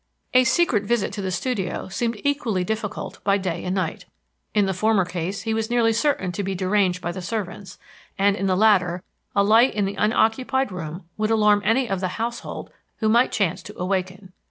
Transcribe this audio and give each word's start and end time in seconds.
A 0.33 0.45
secret 0.45 0.83
visit 0.85 1.13
to 1.13 1.21
the 1.21 1.29
studio 1.29 1.87
seemed 1.87 2.19
equally 2.23 2.63
difficult 2.63 3.23
by 3.23 3.37
day 3.37 3.63
and 3.63 3.75
night. 3.75 4.05
In 4.55 4.65
the 4.65 4.73
former 4.73 5.05
case 5.05 5.43
he 5.43 5.53
was 5.53 5.69
nearly 5.69 5.93
certain 5.93 6.31
to 6.31 6.41
be 6.41 6.55
deranged 6.55 7.03
by 7.03 7.11
the 7.11 7.21
servants, 7.21 7.77
and 8.17 8.35
in 8.35 8.47
the 8.47 8.57
latter 8.57 9.03
a 9.35 9.43
light 9.43 9.75
in 9.75 9.85
the 9.85 9.93
unoccupied 9.97 10.71
room 10.71 11.05
would 11.17 11.29
alarm 11.29 11.61
any 11.63 11.87
of 11.87 11.99
the 11.99 12.17
household 12.17 12.71
who 12.97 13.09
might 13.09 13.31
chance 13.31 13.61
to 13.61 13.77
awaken. 13.77 14.33